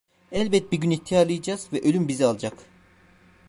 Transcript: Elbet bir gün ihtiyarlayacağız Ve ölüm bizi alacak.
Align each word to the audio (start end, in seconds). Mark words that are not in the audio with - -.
Elbet 0.31 0.71
bir 0.71 0.77
gün 0.77 0.89
ihtiyarlayacağız 0.89 1.67
Ve 1.73 1.81
ölüm 1.81 2.07
bizi 2.07 2.25
alacak. 2.25 2.57